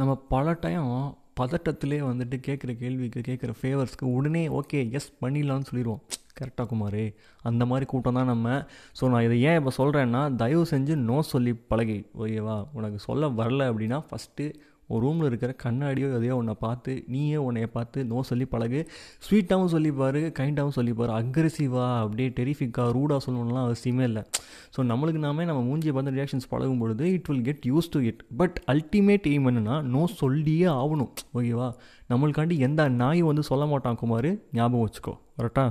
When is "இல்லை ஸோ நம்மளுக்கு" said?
24.10-25.22